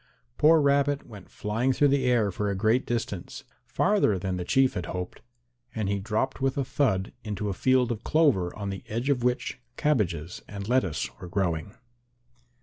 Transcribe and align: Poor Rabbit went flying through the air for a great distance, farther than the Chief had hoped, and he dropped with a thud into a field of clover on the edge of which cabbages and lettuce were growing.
Poor 0.39 0.59
Rabbit 0.59 1.05
went 1.05 1.29
flying 1.29 1.71
through 1.73 1.89
the 1.89 2.05
air 2.05 2.31
for 2.31 2.49
a 2.49 2.55
great 2.55 2.87
distance, 2.87 3.43
farther 3.67 4.17
than 4.17 4.35
the 4.35 4.43
Chief 4.43 4.73
had 4.73 4.87
hoped, 4.87 5.21
and 5.75 5.87
he 5.87 5.99
dropped 5.99 6.41
with 6.41 6.57
a 6.57 6.65
thud 6.65 7.13
into 7.23 7.49
a 7.49 7.53
field 7.53 7.91
of 7.91 8.03
clover 8.03 8.51
on 8.55 8.71
the 8.71 8.83
edge 8.87 9.11
of 9.11 9.21
which 9.23 9.59
cabbages 9.77 10.41
and 10.47 10.67
lettuce 10.67 11.07
were 11.19 11.27
growing. 11.27 11.75